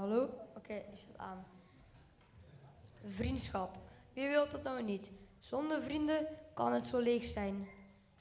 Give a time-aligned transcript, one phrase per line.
[0.00, 0.28] Hallo?
[0.56, 1.46] Oké, ik zet aan.
[3.06, 3.78] Vriendschap.
[4.12, 5.12] Wie wil dat nou niet?
[5.38, 7.68] Zonder vrienden kan het zo leeg zijn.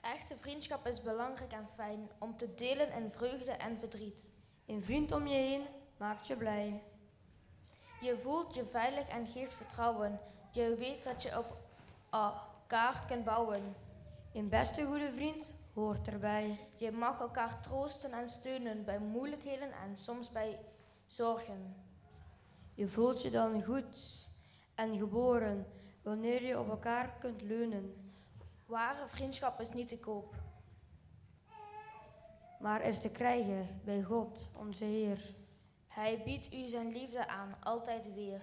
[0.01, 4.25] Echte vriendschap is belangrijk en fijn om te delen in vreugde en verdriet.
[4.65, 5.61] Een vriend om je heen
[5.97, 6.83] maakt je blij.
[8.01, 10.19] Je voelt je veilig en geeft vertrouwen.
[10.51, 11.57] Je weet dat je op
[12.11, 13.75] elkaar kunt bouwen.
[14.33, 16.59] Een beste goede vriend hoort erbij.
[16.75, 20.59] Je mag elkaar troosten en steunen bij moeilijkheden en soms bij
[21.13, 21.75] zorgen.
[22.73, 24.27] Je voelt je dan goed
[24.75, 25.65] en geboren
[26.01, 28.11] wanneer je op elkaar kunt leunen.
[28.65, 30.35] Ware vriendschap is niet te koop.
[32.59, 35.35] Maar is te krijgen bij God, onze Heer.
[35.87, 38.41] Hij biedt u zijn liefde aan, altijd weer.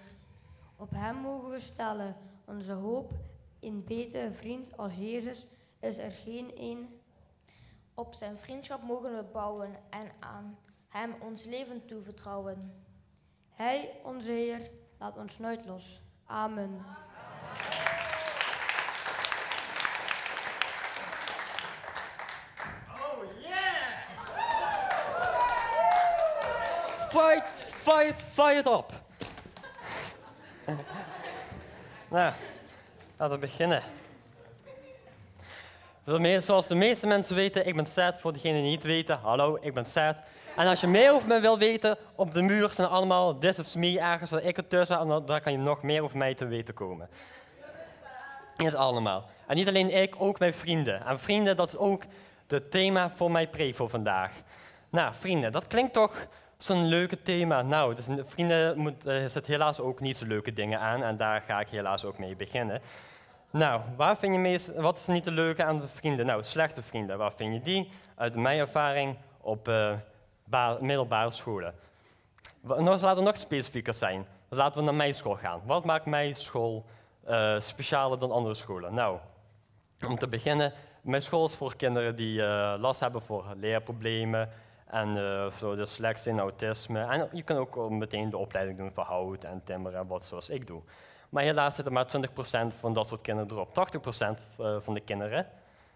[0.75, 3.11] Op Hem mogen we stellen onze hoop.
[3.59, 5.45] In betere vriend als Jezus
[5.79, 6.99] is er geen één.
[7.93, 10.57] Op zijn vriendschap mogen we bouwen en aan
[10.91, 12.83] Hem ons leven toevertrouwen.
[13.51, 14.61] Hij, onze Heer,
[14.99, 16.01] laat ons nooit los.
[16.25, 16.85] Amen.
[22.87, 24.07] Oh yeah!
[27.09, 28.91] Fight, fight, fight up!
[32.09, 32.33] nou,
[33.17, 33.81] laten we beginnen.
[36.41, 38.19] Zoals de meeste mensen weten, ik ben Seth.
[38.19, 40.17] Voor degenen die niet weten, hallo, ik ben Seth.
[40.61, 43.75] En als je meer over mij wil weten, op de muur staan allemaal This is
[43.75, 46.73] me ergens dat ik ertussen en daar kan je nog meer over mij te weten
[46.73, 47.09] komen.
[48.55, 49.29] Dat is allemaal.
[49.47, 51.05] En niet alleen ik, ook mijn vrienden.
[51.05, 52.03] En vrienden, dat is ook
[52.47, 54.31] het thema voor mijn preek voor vandaag.
[54.89, 57.61] Nou, vrienden, dat klinkt toch zo'n leuke thema.
[57.61, 61.59] Nou, dus vrienden moet, zit helaas ook niet zo leuke dingen aan en daar ga
[61.59, 62.81] ik helaas ook mee beginnen.
[63.51, 66.25] Nou, waar vind je meest, wat is niet te leuke aan de vrienden?
[66.25, 67.91] Nou, slechte vrienden, waar vind je die?
[68.15, 69.93] Uit mijn ervaring op uh,
[70.79, 71.73] middelbare scholen.
[72.63, 74.25] Laten we nog specifieker zijn.
[74.49, 75.61] Laten we naar mijn school gaan.
[75.65, 76.85] Wat maakt mijn school
[77.29, 78.93] uh, specialer dan andere scholen?
[78.93, 79.19] Nou,
[80.07, 84.49] om te beginnen, mijn school is voor kinderen die uh, last hebben voor leerproblemen
[84.85, 87.01] en uh, zo dyslexie en autisme.
[87.01, 90.49] En je kan ook meteen de opleiding doen voor hout en timmer en wat zoals
[90.49, 90.81] ik doe.
[91.29, 92.07] Maar helaas zitten maar
[92.73, 93.69] 20% van dat soort kinderen erop.
[93.69, 95.47] 80% van de kinderen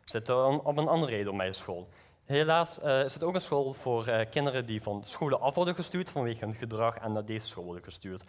[0.06, 1.88] zitten op een andere reden op mijn school.
[2.26, 5.76] Helaas uh, is het ook een school voor uh, kinderen die van scholen af worden
[5.76, 8.24] gestuurd vanwege hun gedrag en naar deze school worden gestuurd.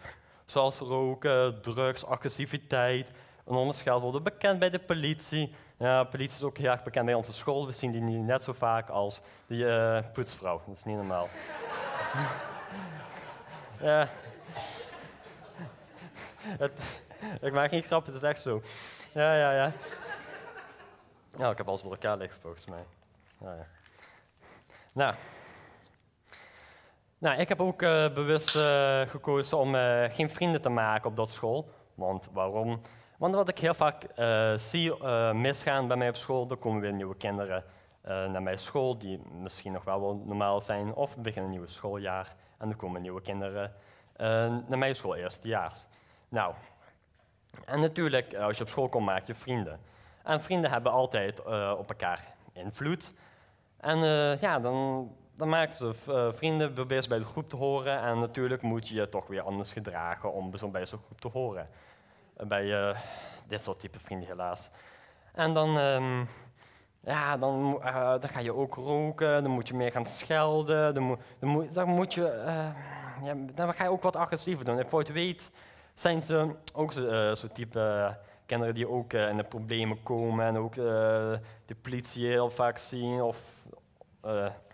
[0.45, 3.11] Zoals roken, drugs, agressiviteit,
[3.45, 5.55] en onderscheld worden bekend bij de politie.
[5.77, 7.65] Ja, de politie is ook heel erg bekend bij onze school.
[7.65, 10.61] We zien die niet net zo vaak als de uh, poetsvrouw.
[10.67, 11.29] Dat is niet normaal.
[13.81, 14.07] ja.
[17.41, 18.61] Ik maak geen grap, het is echt zo.
[19.13, 19.71] Ja, ja, ja.
[21.37, 22.85] Ja, ik heb alles door elkaar liggen volgens mij.
[23.39, 23.67] Ja.
[24.97, 25.13] Nou.
[27.17, 31.15] nou, ik heb ook uh, bewust uh, gekozen om uh, geen vrienden te maken op
[31.15, 31.69] dat school.
[31.95, 32.81] Want waarom?
[33.17, 34.05] Want wat ik heel vaak
[34.59, 37.63] zie misgaan bij mij op school, er komen weer nieuwe kinderen
[38.01, 40.93] naar mijn school die misschien nog wel, wel normaal zijn.
[40.93, 43.73] Of begint een nieuw schooljaar en er komen nieuwe kinderen
[44.67, 45.85] naar mijn school eerstejaars.
[46.29, 46.53] Nou,
[47.65, 49.79] en natuurlijk, als je op school komt, maak je vrienden.
[50.23, 51.39] En vrienden hebben altijd
[51.77, 53.13] op elkaar invloed.
[53.87, 58.01] En uh, ja, dan, dan maken ze uh, vrienden, probeer bij de groep te horen.
[58.01, 61.69] En natuurlijk moet je je toch weer anders gedragen om bij zo'n groep te horen.
[62.47, 62.97] bij uh,
[63.47, 64.69] dit soort type vrienden helaas.
[65.33, 66.27] En dan, um,
[66.99, 67.81] ja, dan,
[68.19, 70.93] dan ga je ook roken, dan moet je meer gaan schelden.
[70.93, 72.43] Dan, dan, dan, moet je,
[73.23, 74.79] ja, dan ga je ook wat agressiever doen.
[74.79, 75.51] En voor het weet
[75.93, 80.73] zijn ze ook zo'n zo type kinderen die ook in de problemen komen en ook
[80.73, 83.37] de politie heel vaak zien of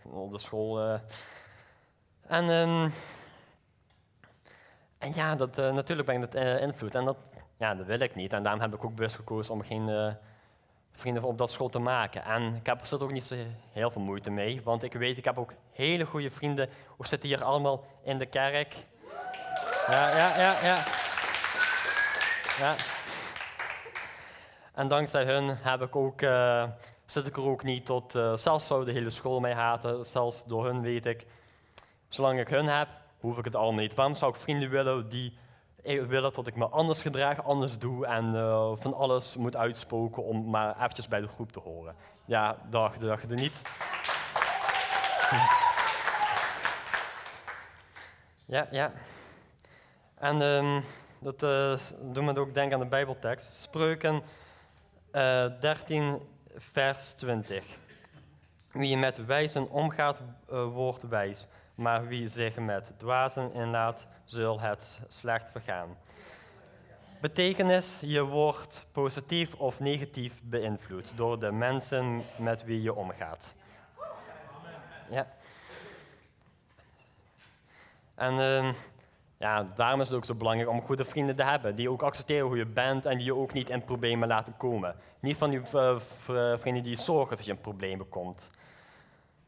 [0.09, 0.87] op de school.
[0.87, 0.99] Uh.
[2.27, 2.93] En, um,
[4.97, 6.95] en ja, dat, uh, natuurlijk ben ik dat invloed.
[6.95, 7.17] En dat,
[7.57, 8.33] ja, dat wil ik niet.
[8.33, 10.15] En daarom heb ik ook bewust gekozen om geen
[10.91, 12.23] vrienden op dat school te maken.
[12.23, 13.35] En ik heb er ook niet zo
[13.71, 14.61] heel veel moeite mee.
[14.63, 16.69] Want ik weet, ik heb ook hele goede vrienden.
[16.97, 18.75] We zitten hier allemaal in de kerk.
[19.87, 20.83] Ja, ja, ja, ja.
[22.59, 22.75] ja.
[24.73, 26.21] En dankzij hun heb ik ook
[27.05, 30.45] zit ik er ook niet tot, uh, zelfs zou de hele school mij haten, zelfs
[30.45, 31.25] door hun weet ik,
[32.07, 32.87] zolang ik hun heb,
[33.19, 33.93] hoef ik het allemaal niet.
[33.93, 35.37] Waarom zou ik vrienden willen die
[35.83, 40.49] willen dat ik me anders gedraag, anders doe en uh, van alles moet uitspoken om
[40.49, 41.95] maar eventjes bij de groep te horen?
[42.25, 43.61] Ja, dacht, dacht je niet.
[48.45, 48.91] Ja, ja.
[50.15, 50.83] En um,
[51.19, 51.75] dat uh,
[52.13, 53.61] doet me ook denken aan de Bijbeltekst.
[53.61, 54.21] Spreuken
[55.11, 56.21] uh, 13,
[56.57, 57.63] vers 20.
[58.71, 60.21] Wie met wijzen omgaat,
[60.51, 61.47] uh, wordt wijs.
[61.75, 65.97] Maar wie zich met dwazen inlaat, zal het slecht vergaan.
[67.21, 73.55] Betekenis, je wordt positief of negatief beïnvloed door de mensen met wie je omgaat.
[75.09, 75.27] Ja.
[78.15, 78.73] En uh,
[79.43, 81.75] ja, daarom is het ook zo belangrijk om goede vrienden te hebben.
[81.75, 84.95] Die ook accepteren hoe je bent en die je ook niet in problemen laten komen.
[85.19, 85.97] Niet van die uh,
[86.57, 88.49] vrienden die zorgen dat je in problemen komt.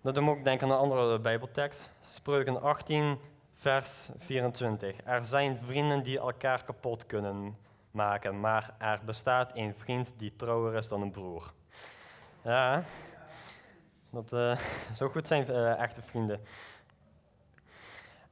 [0.02, 1.90] Dat we ook denken aan een andere Bijbeltekst.
[2.02, 3.20] Spreuken 18,
[3.54, 4.96] vers 24.
[5.06, 7.58] Er zijn vrienden die elkaar kapot kunnen
[7.92, 11.52] maken, maar er bestaat een vriend die trouwer is dan een broer.
[12.42, 12.84] Ja,
[14.10, 14.58] dat uh,
[14.94, 15.48] zo goed zijn
[15.78, 16.40] echte vrienden.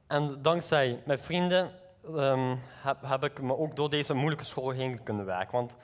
[0.06, 1.70] En dankzij mijn vrienden
[2.08, 5.52] um, heb, heb, ik me ook door deze moeilijke school heen kunnen werken.
[5.52, 5.76] Want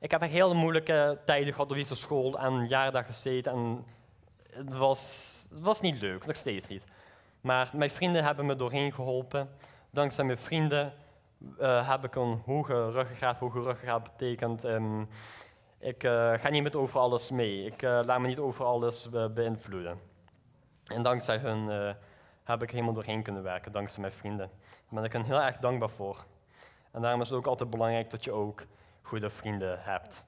[0.00, 3.52] ik heb hele moeilijke tijden gehad door deze school en jaren daar gezeten.
[3.52, 3.84] En
[4.50, 6.84] het was, het was niet leuk, nog steeds niet.
[7.40, 9.50] Maar mijn vrienden hebben me doorheen geholpen.
[9.90, 10.92] Dankzij mijn vrienden
[11.60, 13.38] uh, heb ik een hoge ruggengraat.
[13.38, 15.08] Hoge ruggengraat betekent, um,
[15.78, 17.64] ik uh, ga niet met over alles mee.
[17.64, 20.00] Ik uh, laat me niet over alles beïnvloeden.
[20.84, 21.96] En dankzij hun
[22.52, 24.50] heb ik helemaal doorheen kunnen werken, dankzij mijn vrienden.
[24.58, 26.24] Daar ben ik hen heel erg dankbaar voor.
[26.90, 28.66] En daarom is het ook altijd belangrijk dat je ook
[29.02, 30.24] goede vrienden hebt.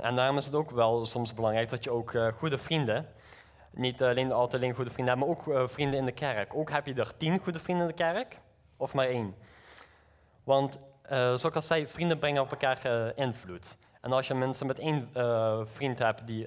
[0.00, 3.08] En daarom is het ook wel soms belangrijk dat je ook uh, goede vrienden,
[3.70, 6.54] niet alleen altijd alleen goede vrienden hebt, maar ook uh, vrienden in de kerk.
[6.54, 8.40] Ook heb je er tien goede vrienden in de kerk,
[8.76, 9.34] of maar één.
[10.44, 13.76] Want uh, zoals ik al zei, vrienden brengen op elkaar invloed.
[14.04, 15.08] En als je mensen met één
[15.72, 16.46] vriend hebt die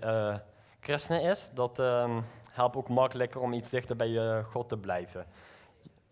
[0.79, 2.21] christen is, dat ehm,
[2.51, 5.25] helpt ook makkelijker om iets dichter bij je God te blijven.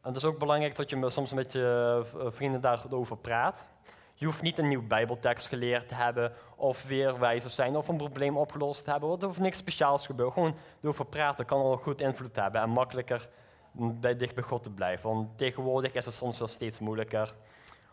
[0.01, 2.01] En het is ook belangrijk dat je soms met je
[2.31, 3.67] vrienden daarover praat.
[4.13, 7.97] Je hoeft niet een nieuw Bijbeltekst geleerd te hebben, of weer wijzer zijn, of een
[7.97, 9.19] probleem opgelost te hebben.
[9.19, 10.33] Er hoeft niks speciaals gebeuren.
[10.33, 13.27] Gewoon erover praten kan al goed invloed hebben en makkelijker
[13.71, 15.09] bij, dicht bij God te blijven.
[15.09, 17.35] Want tegenwoordig is het soms wel steeds moeilijker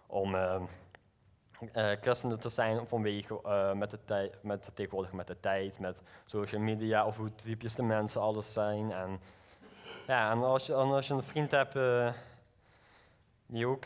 [0.07, 0.55] om uh,
[2.00, 7.06] christenen te zijn vanwege uh, met, de met tegenwoordig met de tijd, met social media
[7.06, 8.93] of hoe typisch de mensen alles zijn.
[8.93, 9.20] En,
[10.06, 11.79] ja, en als, je, als je een vriend hebt
[13.47, 13.82] die ook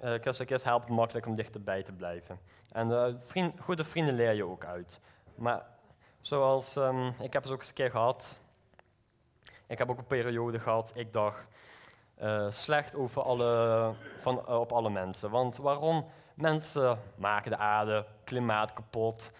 [0.00, 2.38] christelijk is, helpt het makkelijk om dichterbij te blijven.
[2.72, 5.00] En vriend, goede vrienden leer je ook uit.
[5.34, 5.66] Maar
[6.20, 8.38] zoals, um, ik heb het ook eens een keer gehad.
[9.66, 11.46] Ik heb ook een periode gehad, ik dacht
[12.48, 15.30] slecht over alle, van, op alle mensen.
[15.30, 16.06] Want waarom?
[16.36, 19.32] Mensen maken de aarde, klimaat kapot.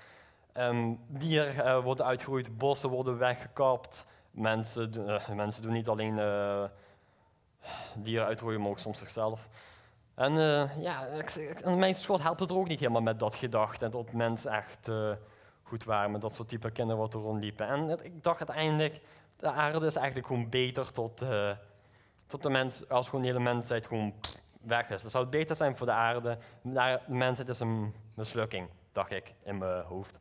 [0.55, 4.07] Um, dieren worden uitgeroeid, bossen worden weggekapt.
[4.31, 4.91] Mensen,
[5.35, 6.15] mensen doen niet alleen
[7.95, 9.49] dieren uitroeien, maar ook soms zichzelf.
[10.15, 10.33] En
[10.81, 11.07] ja,
[11.65, 13.83] in mijn school helpt het er ook niet helemaal met dat gedacht.
[13.83, 14.91] En dat mensen echt
[15.63, 17.69] goed waren met dat soort type kinderen wat er rondliepen.
[17.69, 19.01] En ik dacht uiteindelijk,
[19.37, 21.23] de aarde is eigenlijk gewoon beter tot,
[22.27, 24.15] tot de mens, als gewoon de hele mensheid gewoon
[24.67, 25.03] weg is.
[25.03, 26.39] Dan zou het beter zijn voor de aarde.
[26.63, 30.19] De mensheid is een mislukking, dacht ik in mijn hoofd.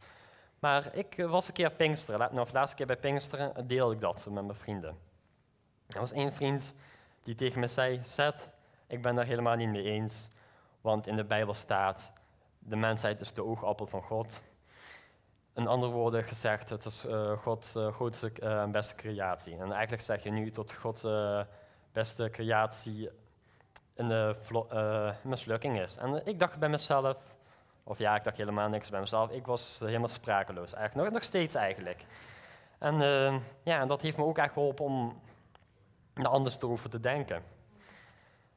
[0.60, 4.28] Maar ik was een keer Pinksteren, nou, de laatste keer bij Pinksteren deelde ik dat
[4.30, 4.98] met mijn vrienden.
[5.88, 6.74] Er was één vriend
[7.22, 8.50] die tegen me zei, Seth,
[8.88, 10.30] ik ben daar helemaal niet mee eens,
[10.82, 12.12] want in de Bijbel staat,
[12.60, 14.42] de mensheid is de oogappel van God.
[15.54, 19.58] In andere woorden gezegd, het is uh, Gods uh, grootste en beste creatie.
[19.58, 21.06] En eigenlijk zeg je nu tot Gods
[21.92, 23.10] beste creatie
[23.96, 24.36] een
[25.24, 25.98] mislukking is.
[25.98, 27.18] En ik dacht bij mezelf,
[27.84, 30.74] of ja, ik dacht helemaal niks bij mezelf, ik was helemaal sprakeloos.
[30.74, 32.06] Eigenlijk nog, nog steeds eigenlijk.
[32.80, 33.00] En
[33.64, 35.22] ja, dat heeft me ook echt geholpen om
[36.14, 37.44] er anders over te denken.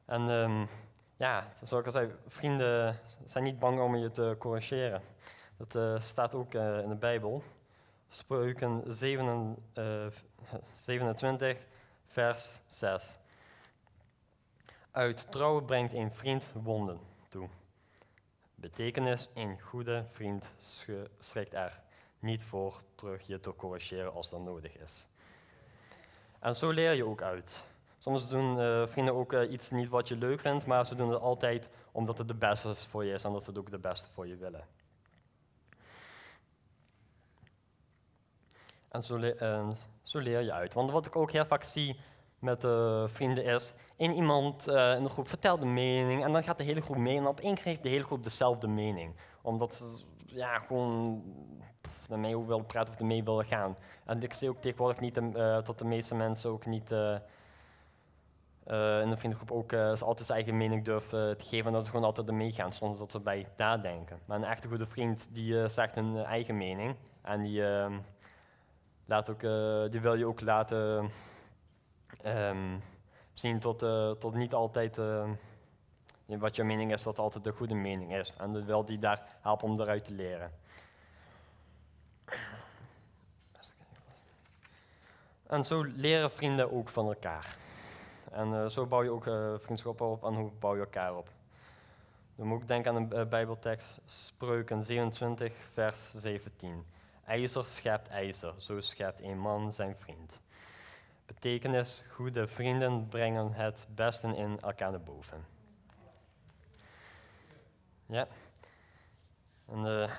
[0.05, 0.69] En um,
[1.17, 5.01] ja, zoals ik al zei, vrienden zijn niet bang om je te corrigeren.
[5.57, 7.43] Dat uh, staat ook uh, in de Bijbel.
[8.07, 10.05] Spreuken 7, uh,
[10.73, 11.65] 27,
[12.07, 13.17] vers 6.
[14.91, 17.49] Uit trouw brengt een vriend wonden toe.
[18.55, 20.53] Betekenis, een goede vriend
[21.17, 21.81] schrikt er
[22.19, 25.07] niet voor terug je te corrigeren als dat nodig is.
[26.39, 27.63] En zo leer je ook uit.
[27.97, 31.11] Soms doen uh, vrienden ook uh, iets niet wat je leuk vindt, maar ze doen
[31.11, 33.79] het altijd omdat het de beste voor je is en omdat ze het ook de
[33.79, 34.67] beste voor je willen.
[38.89, 40.73] En zo, le zo leer je uit.
[40.73, 41.99] Want wat ik ook heel vaak zie
[42.39, 42.67] met
[43.11, 46.81] vrienden is, één iemand in de groep vertelt een mening en dan gaat de hele
[46.81, 49.15] groep mee en op één heeft de hele groep dezelfde mening.
[49.41, 51.23] Omdat ze ja, gewoon
[52.09, 53.77] ermee willen praten of ermee willen gaan.
[54.05, 55.19] En ik zie ook tegenwoordig niet
[55.63, 56.91] tot de meeste mensen ook niet
[58.71, 61.83] uh, in de vriendengroep ook uh, altijd zijn eigen mening durven te geven en dat
[61.85, 64.19] ze gewoon altijd ermee gaan zonder dat ze bij nadenken.
[64.25, 67.99] Maar een echte goede vriend die uh, zegt hun eigen mening En die, ehm,
[69.05, 71.11] laat ook, eh, die wil je ook laten
[72.21, 72.77] ehm,
[73.39, 75.29] zien tot, eh, tot niet altijd eh,
[76.25, 78.33] wat je mening is, dat altijd de goede mening is.
[78.37, 80.51] En dan wil die daar helpen om eruit te leren.
[85.47, 87.57] En zo leren vrienden ook van elkaar.
[88.31, 91.29] En eh, zo bouw je ook uh, vriendschappen op en hoe bouw je elkaar op.
[92.35, 96.85] Dan moet ik denken aan uh, Bijbeltekst, Spreuken 27, vers 17.
[97.25, 100.39] IJzer schept ijzer, zo schept een man zijn vriend.
[101.33, 105.45] Betekenis, goede vrienden brengen het beste in elkaar naar boven.
[108.05, 108.27] Ja.
[109.67, 110.11] En uh,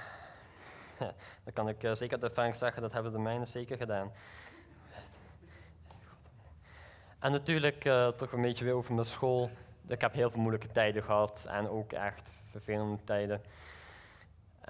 [1.44, 4.12] dan kan ik zeker de ervaring zeggen, dat hebben de mijnen zeker gedaan.
[7.18, 9.50] En natuurlijk uh, toch een beetje weer over mijn school.
[9.86, 13.42] Ik heb heel veel moeilijke tijden gehad en ook echt vervelende tijden.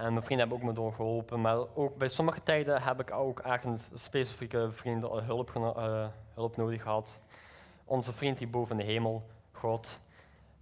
[0.01, 3.39] En mijn vrienden hebben ook me doorgeholpen, maar ook bij sommige tijden heb ik ook
[3.39, 7.19] echt specifieke vrienden hulp, uh, hulp nodig gehad.
[7.85, 9.99] Onze vriend die boven de hemel, God.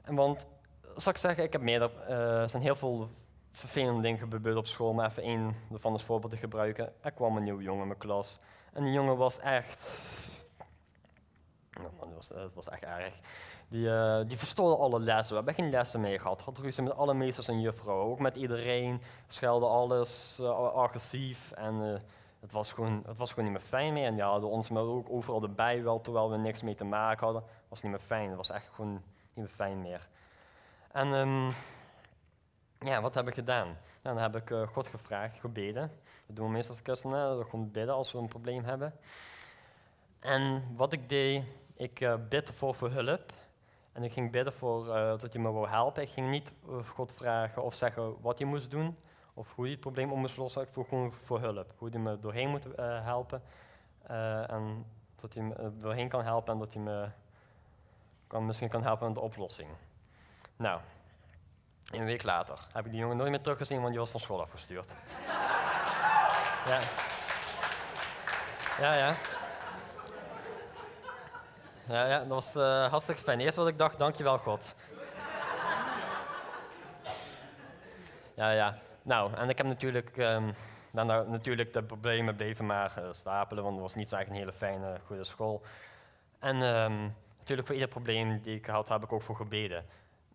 [0.01, 0.47] En want,
[0.95, 3.09] zal ik zeggen, ik heb meerdere, uh, er zijn heel veel
[3.51, 6.93] vervelende dingen gebeurd op school, maar even één van als voorbeeld te gebruiken.
[7.01, 8.39] Er kwam een nieuwe jongen in mijn klas.
[8.73, 10.38] En die jongen was echt
[12.19, 13.19] was, dat was echt erg.
[13.67, 15.29] Die, uh, die alle lessen.
[15.29, 16.41] We hebben geen lessen mee gehad.
[16.41, 18.07] Had ruzie met alle meesters en juffrouwen.
[18.07, 19.01] Ook met iedereen.
[19.27, 21.51] Schelde alles uh, agressief.
[21.51, 21.75] En
[22.39, 24.05] het, was gewoon, het was gewoon niet meer fijn meer.
[24.05, 27.25] En die hadden ons maar ook overal erbij wel, terwijl we niks mee te maken
[27.25, 27.43] hadden.
[27.67, 28.27] Was niet meer fijn.
[28.27, 29.01] Het was echt gewoon niet
[29.33, 30.07] meer fijn meer.
[30.91, 31.51] En um,
[32.79, 33.77] ja, wat heb ik gedaan?
[34.01, 35.91] Nou, dan heb ik God gevraagd, gebeden.
[36.27, 37.45] Dat doen we meestal als christenen.
[37.45, 38.93] Gewoon bidden als we een probleem hebben.
[40.19, 41.43] En wat ik deed,
[41.79, 43.33] ik uh, bid ervoor voor hulp.
[43.91, 46.03] En ik ging bidden voor uh, dat je me wou helpen.
[46.03, 46.53] Ik ging niet
[46.85, 48.97] God vragen of zeggen wat hij moest doen.
[49.33, 50.61] Of hoe hij het probleem om moest lossen.
[50.61, 51.73] Ik vroeg gewoon voor hulp.
[51.77, 53.41] Hoe hij me doorheen moet helpen.
[54.47, 57.09] en dat hij me doorheen kan helpen en dat hij me
[58.27, 59.69] kan, misschien kan helpen met de oplossing.
[60.55, 60.79] Nou,
[61.91, 64.41] een week later heb ik die jongen nooit meer teruggezien, want die was van school
[64.41, 64.95] afgestuurd.
[66.71, 66.79] ja.
[68.79, 69.15] Ja, ja.
[71.89, 73.39] Ja, ja dat was uh, hartstikke fijn.
[73.39, 74.75] Eerst wat ik dacht, dankjewel God.
[78.33, 78.77] ja, ja.
[79.01, 80.55] Nou, en ik heb natuurlijk, um,
[80.91, 84.35] dan, natuurlijk de problemen bleven maar uh, stapelen, want het was niet zo echt een
[84.35, 85.61] hele fijne, goede school.
[86.39, 89.85] En um, natuurlijk voor ieder probleem die ik had, heb ik ook voor gebeden.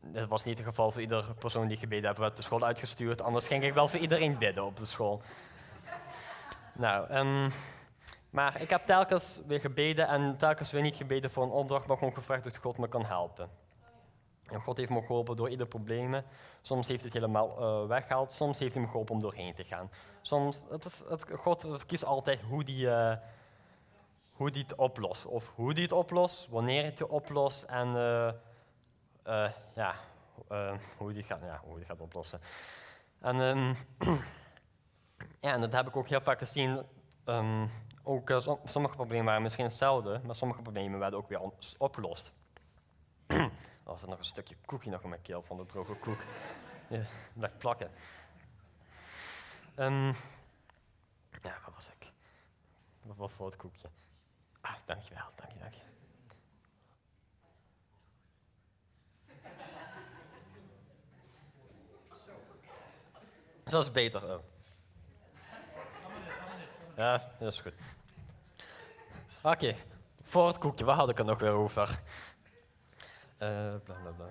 [0.01, 3.23] Dat was niet het geval voor iedere persoon die gebeden heeft, werd de school uitgestuurd.
[3.23, 5.23] Anders ging ik wel voor iedereen bidden op de school.
[6.73, 7.53] Nou, um,
[8.35, 11.97] maar ik heb telkens weer gebeden en telkens weer niet gebeden voor een opdracht, maar
[11.97, 13.51] gewoon gevraagd dat God me kan helpen.
[14.47, 16.23] En God heeft me geholpen door ieder probleem.
[16.63, 19.91] Soms heeft het helemaal uh, weggehaald, soms heeft hij me geholpen om doorheen te gaan.
[20.23, 23.15] Soms, het is, het, God kiest altijd hoe die, uh,
[24.33, 25.27] hoe die het oplost.
[25.27, 29.95] Of hoe die het oplost, wanneer het oplost en uh, ja,
[30.97, 32.41] hoe die gaat, ja, hoe die gaat oplossen.
[33.21, 33.77] En, um,
[35.45, 36.83] ja, en dat heb ik ook heel vaak gezien.
[37.25, 37.71] Um,
[38.05, 41.41] ook uh, sommige problemen waren misschien hetzelfde, maar sommige problemen werden ook weer
[41.79, 42.33] opgelost.
[43.85, 46.19] was er nog een stukje koekje nog in mijn keel van de droge koek.
[46.89, 47.01] Ja,
[47.35, 47.91] blijft plakken.
[49.79, 50.07] Um,
[51.43, 52.13] ja, wat was ik?
[53.03, 53.89] Wat, voor het koekje?
[54.61, 55.83] Ah, dankjewel, dank je, dank je.
[63.67, 64.41] Zo is beter.
[66.97, 67.73] Ja, dat is goed.
[69.43, 69.75] Oké,
[70.23, 71.89] voor het koekje, waar had ik er nog weer over?
[73.43, 74.27] Uh, bla, bla, bla.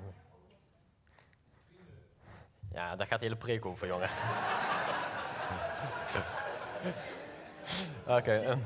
[2.73, 4.09] Ja, daar gaat de hele preek over, jongen.
[8.01, 8.11] Oké.
[8.11, 8.65] Okay, um.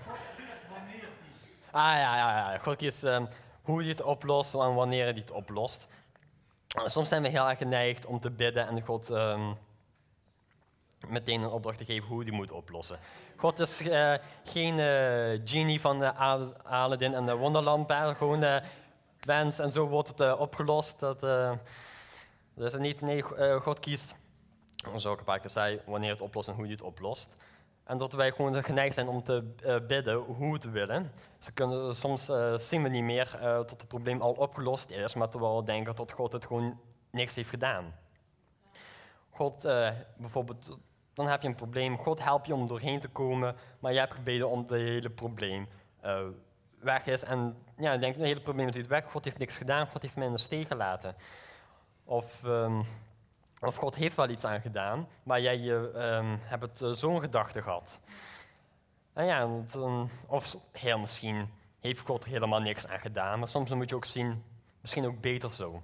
[1.72, 2.58] Ah ja, ja, ja.
[2.58, 3.28] God kiest um,
[3.62, 5.88] hoe je het oplost en wanneer hij het oplost.
[6.86, 9.58] Soms zijn we heel erg geneigd om te bidden en God um,
[11.08, 13.00] meteen een opdracht te geven hoe die moet oplossen.
[13.38, 14.14] God is uh,
[14.44, 17.92] geen uh, genie van uh, Aladdin en de Wonderlamp.
[17.92, 18.62] Gewoon
[19.20, 21.00] wens en zo wordt het opgelost.
[21.00, 21.22] Dat,
[22.56, 23.02] het niet.
[23.02, 23.22] Nee,
[23.62, 24.16] God kiest,
[24.96, 27.36] zoals ik keer zei, wanneer het oplost en hoe je het oplost.
[27.84, 29.44] En dat wij gewoon geneigd zijn om te
[29.88, 31.12] bidden hoe we het willen.
[31.40, 32.26] Ze kunnen, soms
[32.56, 36.12] zien we niet meer tot het probleem al opgelost is, maar terwijl we denken dat
[36.12, 36.80] God het gewoon
[37.12, 37.96] niks heeft gedaan.
[39.30, 39.62] God,
[40.18, 40.78] bijvoorbeeld
[41.18, 41.98] dan heb je een probleem.
[41.98, 45.68] God helpt je om doorheen te komen, maar je hebt gebeden om het hele probleem
[46.06, 46.20] uh,
[46.80, 47.24] weg is.
[47.24, 49.12] En ja, je denkt, het hele probleem is niet weg.
[49.12, 51.16] God heeft niks gedaan, God heeft mij in de steek gelaten.
[52.04, 52.86] Of, um,
[53.60, 57.62] of God heeft wel iets aan gedaan, maar jij um, hebt het uh, zo'n gedachte
[57.62, 58.00] gehad.
[59.14, 63.90] En ja, dan, of heel misschien heeft God helemaal niks aan gedaan, maar soms moet
[63.90, 64.44] je ook zien,
[64.82, 65.82] misschien ook beter zo.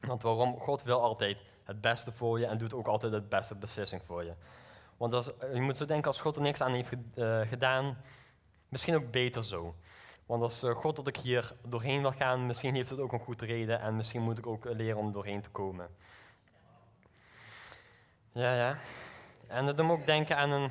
[0.00, 0.58] Want waarom?
[0.58, 4.24] God wil altijd het beste voor je en doet ook altijd de beste beslissing voor
[4.24, 4.32] je.
[4.96, 7.98] Want als, je moet zo denken, als God er niks aan heeft uh, gedaan,
[8.68, 9.74] misschien ook beter zo.
[10.26, 13.20] Want als uh, God dat ik hier doorheen wil gaan, misschien heeft het ook een
[13.20, 15.88] goede reden en misschien moet ik ook leren om doorheen te komen.
[18.32, 18.78] Ja, ja.
[19.46, 20.70] En dat doet me ook denken aan een,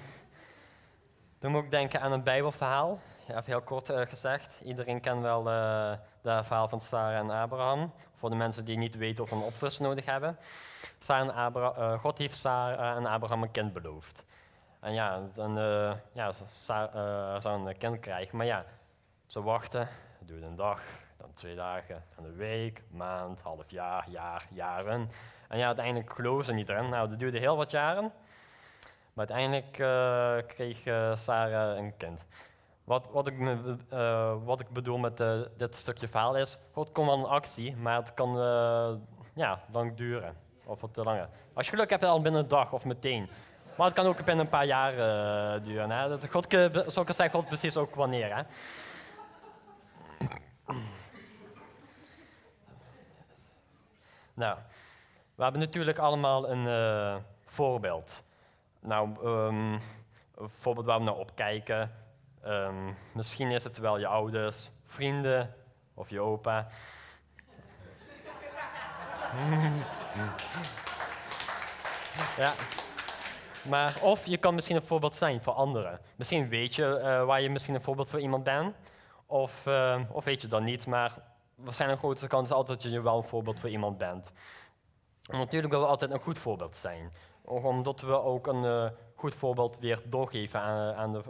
[1.40, 3.00] doet me ook denken aan een Bijbelverhaal.
[3.28, 4.62] Ja, heel kort gezegd.
[4.64, 7.94] Iedereen kent wel het verhaal van Sarah en Abraham.
[8.18, 10.38] Voor de mensen die niet weten of een opfrisser nodig hebben.
[11.00, 14.26] Sarah Abraham, uh, God heeft Sarah en Abraham een kind beloofd.
[14.80, 15.56] En ja, dan
[16.12, 18.38] ja, Sarah zou een kind krijgen.
[18.38, 18.66] Maar ja,
[19.26, 19.88] ze wachten.
[20.20, 20.82] Het duurde een dag,
[21.18, 25.10] dan twee dagen, dan een week, maand, half jaar, jaar, jaren.
[25.48, 26.90] En ja, uiteindelijk geloven ze niet erin.
[26.90, 28.12] Nou, dat duurde heel wat jaren.
[29.14, 32.26] Maar uiteindelijk uh, kreeg uh, Sarah een kind.
[32.88, 35.18] Wat, wat, ik, me, uh, wat ik bedoel met
[35.58, 38.38] dit stukje verhaal is, God komt een actie, maar het kan
[39.34, 40.36] ja, lang duren.
[40.66, 41.30] Of wat te langer.
[41.54, 43.30] Als je geluk hebt, al binnen een dag of meteen.
[43.78, 44.92] Maar het kan ook binnen een paar jaar
[45.62, 45.92] duren.
[45.92, 46.10] Hè.
[46.10, 46.54] Dat God,
[46.88, 48.36] zo zeggen, God precies ook wanneer.
[48.36, 48.42] Hè.
[54.34, 54.58] nou,
[55.36, 58.24] we hebben natuurlijk allemaal een voorbeeld.
[58.80, 59.74] Nou, um,
[60.36, 62.06] een voorbeeld waar we naar opkijken.
[62.46, 65.56] Um, misschien is het wel je ouders, vrienden
[65.94, 66.68] of je opa.
[72.38, 72.54] ja.
[73.68, 76.00] Maar of je kan misschien een voorbeeld zijn voor anderen.
[76.16, 78.76] Misschien weet je uh, waar je misschien een voorbeeld voor iemand bent.
[79.26, 81.18] Of, uh, of weet je dat niet, maar
[81.56, 84.32] waarschijnlijk een grote kans is altijd dat je wel een voorbeeld voor iemand bent.
[85.30, 87.12] En natuurlijk willen we altijd een goed voorbeeld zijn.
[87.42, 91.22] Omdat we ook een uh, goed voorbeeld weer doorgeven aan, aan, de,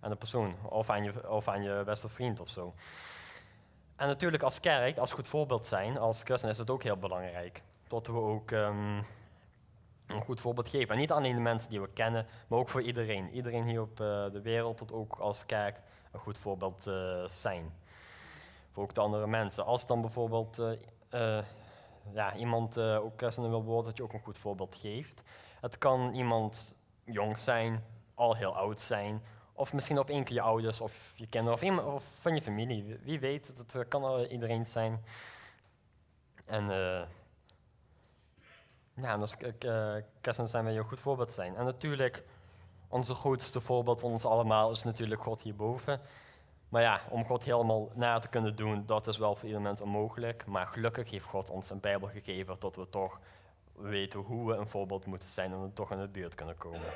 [0.00, 0.54] aan de persoon.
[0.62, 2.74] Of aan, je, of aan je beste vriend of zo.
[3.96, 7.62] En natuurlijk als kerk, als goed voorbeeld zijn, als christen is het ook heel belangrijk.
[7.88, 9.06] Dat we ook um,
[10.06, 10.88] een goed voorbeeld geven.
[10.88, 13.30] En niet alleen de mensen die we kennen, maar ook voor iedereen.
[13.30, 15.80] Iedereen hier op uh, de wereld, tot ook als kerk,
[16.12, 16.90] een goed voorbeeld
[17.26, 17.72] zijn.
[18.72, 19.64] Voor ook de andere mensen.
[19.64, 20.62] Als dan bijvoorbeeld
[22.12, 25.22] ja, iemand ook christenen wil worden, dat je ook een goed voorbeeld geeft.
[25.60, 29.22] Het kan iemand jong zijn, al heel oud zijn,
[29.60, 32.98] of misschien op keer je ouders of je kinderen of, van je familie.
[33.02, 35.04] Wie weet, dat kan al iedereen zijn.
[36.44, 37.02] En uh,
[38.94, 41.56] ja, als uh, christenen zijn wij een goed voorbeeld zijn.
[41.56, 42.22] En natuurlijk,
[42.88, 46.00] onze grootste voorbeeld van ons allemaal is natuurlijk God hierboven.
[46.68, 49.80] Maar ja, om God helemaal na te kunnen doen, dat is wel voor ieder mens
[49.80, 50.46] onmogelijk.
[50.46, 53.20] Maar gelukkig heeft God ons een Bijbel gegeven dat we toch
[53.72, 56.92] weten hoe we een voorbeeld moeten zijn en we toch in de buurt kunnen komen.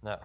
[0.00, 0.20] Nou,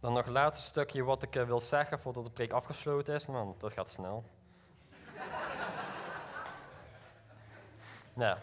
[0.00, 3.26] dan nog een laatste stukje wat ik eh, wil zeggen voordat de preek afgesloten is,
[3.26, 4.24] want dat gaat snel.
[8.14, 8.38] nou,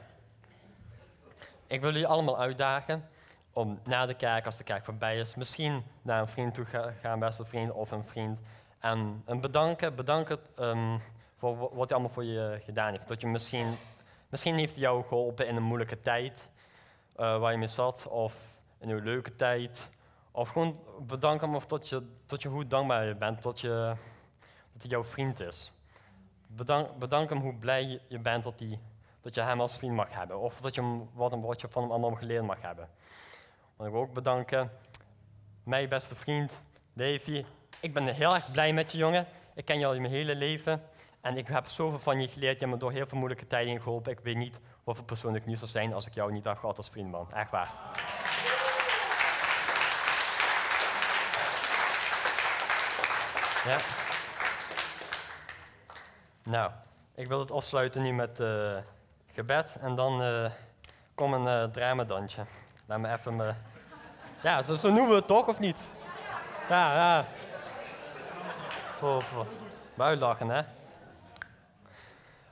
[1.67, 3.09] ik wil jullie allemaal uitdagen
[3.53, 6.65] om na de kerk, als de kerk voorbij is, misschien naar een vriend toe
[7.01, 8.39] gaan, beste vriend of een vriend.
[8.79, 11.01] En, en bedanken, bedanken um,
[11.37, 13.07] voor wat hij allemaal voor je gedaan heeft.
[13.07, 13.75] Dat je misschien,
[14.29, 16.49] misschien heeft hij jou geholpen in een moeilijke tijd
[17.19, 18.35] uh, waar je mee zat, of
[18.79, 19.89] in een leuke tijd.
[20.35, 23.95] Of gewoon bedanken hem of dat je, dat je hoe dankbaar bent dat, je,
[24.73, 25.73] dat hij jouw vriend is.
[26.47, 28.79] Bedank, bedank hem hoe blij je bent dat, die,
[29.21, 30.39] dat je hem als vriend mag hebben.
[30.39, 32.89] Of dat je, wat, wat je van hem allemaal geleerd mag hebben.
[33.75, 34.71] Want ik wil ook bedanken
[35.63, 36.61] mijn beste vriend
[36.93, 37.45] Davy.
[37.79, 39.27] Ik ben heel erg blij met je, jongen.
[39.53, 40.83] Ik ken je al mijn hele leven.
[41.21, 42.59] En ik heb zoveel van je geleerd.
[42.59, 44.11] Je hebt me door heel veel moeilijke tijden geholpen.
[44.11, 46.57] Ik weet niet wat voor persoon ik nu zou zijn als ik jou niet had
[46.57, 47.31] gehad als vriend, man.
[47.31, 47.73] Echt waar.
[53.65, 53.79] Ja.
[56.43, 56.71] Nou,
[57.15, 58.77] ik wil het afsluiten nu met uh,
[59.31, 59.77] gebed.
[59.81, 60.49] En dan uh,
[61.15, 62.45] kom een uh, dramadantje.
[62.85, 63.53] Laat me even me...
[64.41, 65.93] Ja, zo, zo, noemen we het toch, of niet?
[66.69, 67.25] Ja, ja.
[68.95, 69.45] Voor, voor.
[69.93, 70.61] Builachen, hè?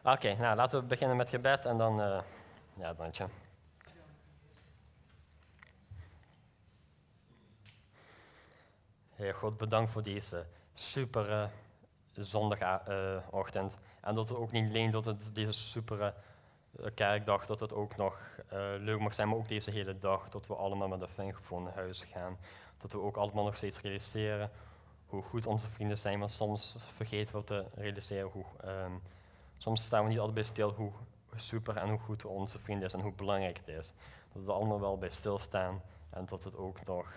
[0.03, 2.23] Oké, nou laten we beginnen met gebed en dan...
[2.73, 3.27] Ja, dankje.
[9.15, 11.45] Heer God, bedankt voor deze super uh,
[12.13, 13.77] zondagochtend.
[14.01, 17.95] en dat we ook niet alleen dat het deze super eh, kerkdag, dat het ook
[17.97, 18.39] nog
[18.79, 21.73] leuk mag zijn, maar ook deze hele dag, dat we allemaal met een gevoel naar
[21.73, 22.37] huis gaan.
[22.77, 24.51] Dat we ook allemaal nog steeds realiseren
[25.05, 28.45] hoe goed onze vrienden zijn, maar soms vergeten we te realiseren hoe.
[28.65, 29.01] Um,
[29.57, 30.91] soms staan we niet altijd bij stil hoe
[31.35, 33.93] super en hoe goed onze vrienden is en hoe belangrijk het is.
[34.33, 37.13] Dat we er allemaal wel bij stilstaan En tot het ook nog,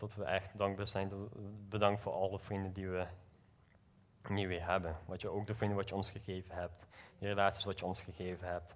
[0.00, 1.12] tot we echt dankbaar zijn.
[1.68, 3.06] Bedankt voor alle vrienden die we,
[4.28, 4.96] die we hebben.
[5.06, 6.86] Wat je, ook de vrienden wat je ons gegeven hebt.
[7.18, 8.74] De relaties wat je ons gegeven hebt.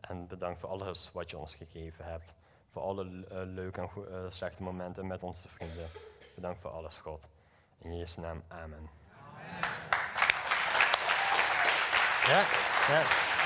[0.00, 2.34] En bedankt voor alles wat je ons gegeven hebt.
[2.68, 5.88] Voor alle uh, leuke en uh, slechte momenten met onze vrienden.
[6.34, 7.26] Bedankt voor alles, God.
[7.78, 8.62] In Jezus naam, amen.
[8.62, 8.90] amen.
[12.26, 12.44] Ja,
[12.88, 13.37] ja.